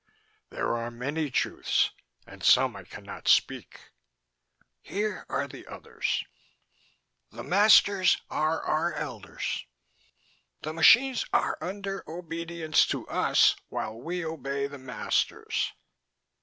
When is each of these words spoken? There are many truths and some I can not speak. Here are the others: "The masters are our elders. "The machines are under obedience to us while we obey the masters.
There 0.49 0.75
are 0.75 0.89
many 0.89 1.29
truths 1.29 1.91
and 2.25 2.41
some 2.43 2.75
I 2.75 2.81
can 2.85 3.03
not 3.03 3.27
speak. 3.27 3.79
Here 4.81 5.27
are 5.29 5.47
the 5.47 5.67
others: 5.67 6.23
"The 7.29 7.43
masters 7.43 8.19
are 8.27 8.63
our 8.63 8.95
elders. 8.95 9.63
"The 10.63 10.73
machines 10.73 11.23
are 11.31 11.55
under 11.61 12.03
obedience 12.07 12.87
to 12.87 13.07
us 13.09 13.55
while 13.69 13.93
we 13.95 14.25
obey 14.25 14.65
the 14.65 14.79
masters. 14.79 15.71